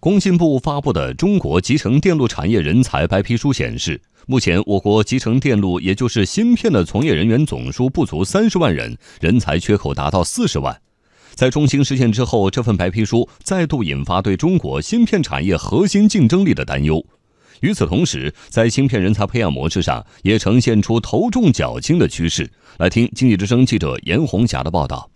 [0.00, 10.74] 工信部发布的《中国集成电路产业人才白皮书》显示，目前我国集成电路，也就是芯片的从业人员总数不足三十万人，人才缺口达到四十万。
[11.34, 17.04] 在中兴事件之后，这份白皮书再度引发对中国芯片产业核心竞争力的担忧。
[17.60, 22.50] 与此同时，在芯片人才培养模式上，也呈现出头重脚轻的趋势。
[22.78, 25.09] 来听经济之声记者严红霞的报道。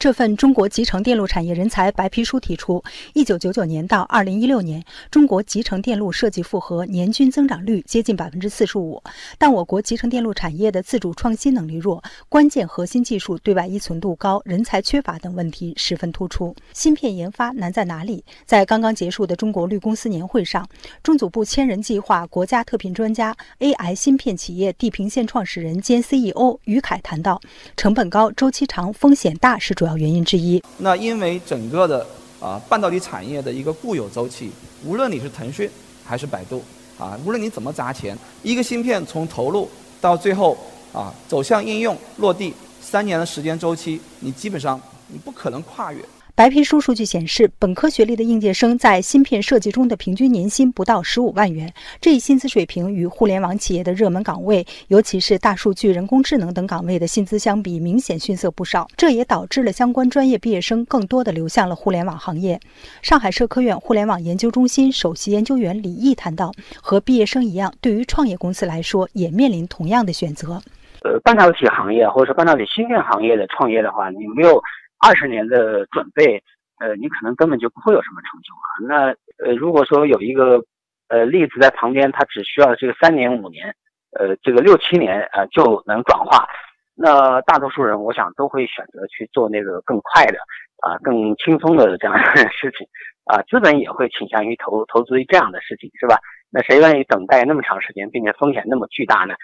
[0.00, 9.02] 这份中国集成电路产业人才白皮书提出，一九九九年到二零一六年，中国集成电路设计复合年均增长率接近百分之四十五。
[9.36, 16.56] 但我国集成电路产业的自主创新能力弱，关键核心技术对外依存度高，人才缺乏等问题十分突出。
[16.72, 18.24] 芯片研发难在哪里？
[18.46, 20.66] 在刚刚结束的中国绿公司年会上，
[21.02, 27.38] 中组部千人计划国家特聘专家 AI 芯片企业地平线创始人兼 CEO 于凯谈到，
[27.76, 29.89] 成本高、周期长、风险大是主。
[29.96, 32.06] 原因之一，那因为整个的
[32.40, 34.50] 啊半导体产业的一个固有周期，
[34.84, 35.70] 无论你是腾讯
[36.04, 36.62] 还是百度
[36.98, 39.68] 啊，无论你怎么砸钱，一个芯片从投入
[40.00, 40.56] 到最后
[40.92, 46.04] 啊走向应用落地，三年的时间周期，你基本上你不可能跨越。
[46.40, 58.88] 白皮书数据显示，本科学历的应届生在芯片设计中的平均年薪不到十五万元，这一薪资水平与互联网企业的热门岗位，尤其是大数据、人工智能等岗位的薪资相比，明显逊色不少。
[58.96, 62.58] 这也导致了相关专业毕业生更多的流向了互联网行业。
[63.02, 70.62] 上海社科院互联网研究中心首席研究员李毅谈到，和毕业生一样，对于创业公司来说，也面临同样的选择。
[71.02, 74.58] 呃，半导体行业或者说半导体芯片行业的创业的话，你没有。
[75.00, 76.42] 二十年的准备，
[76.78, 78.68] 呃，你可能根本就不会有什么成就啊。
[78.86, 80.62] 那呃，如果说有一个
[81.08, 83.74] 呃例子在旁边，他只需要这个三年五年，
[84.18, 86.46] 呃，这个六七年啊就能转化，
[86.94, 90.38] 那大多数人我想都会选择去做那个更快的
[90.82, 92.86] 啊、更轻松的这样的事情
[93.24, 93.40] 啊。
[93.48, 96.18] 资本也会倾向于投投资于这样的事情，是吧？
[96.50, 99.34] 那谁愿意等待那么长时间，并且风险那么巨大呢？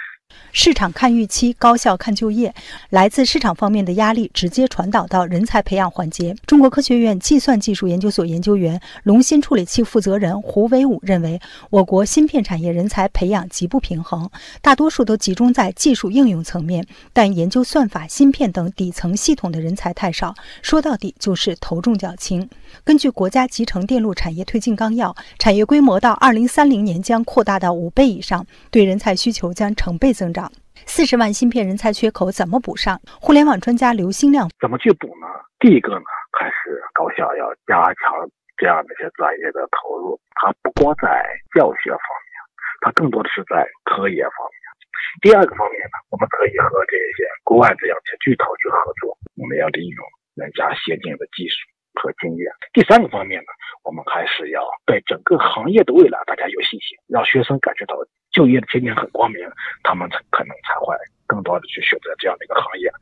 [0.58, 2.54] 市场看预期，高校看就业，
[2.88, 6.34] 来自市场方面的压力直接传导到人才培养环节。
[6.46, 11.38] 中国科学院计算技术研究所研究员、龙芯处理器负责人胡伟武认为，
[11.68, 14.30] 我国芯片产业人才培养极不平衡，
[14.62, 20.34] 大多数都集中在技术应用层面，但研究算法、芯片等底层系统的人才太少。
[20.62, 22.48] 说到底就是头重脚轻。
[22.82, 30.50] 根据国家集成电路产业推进纲要，产业规模到二零三零年将扩大到五倍以上，对人才需求将成倍增长。
[30.88, 33.00] 四十万芯片人才缺口怎么补上？
[33.20, 35.26] 互联网专家刘新亮怎么去补呢？
[35.58, 38.24] 第一个呢，还是高校要加强
[38.56, 40.18] 这样的一些专业的投入。
[40.36, 41.08] 它不光在
[41.56, 42.32] 教学方面，
[42.80, 44.56] 它更多的是在科研方面。
[45.20, 50.00] 第二个方面呢，我们可以和这些国外这样的巨头去合作，我们要利用
[50.34, 51.56] 人家先进的技术
[52.00, 52.44] 和经验。
[52.72, 53.48] 第三个方面呢，
[53.82, 57.96] 我们还是要对整个行业的未来大家有信心，让学生感觉到。
[58.36, 59.40] 就业的前景很光明，
[59.82, 60.94] 他们才可能才会
[61.26, 62.92] 更多的去选择这样的一个行业。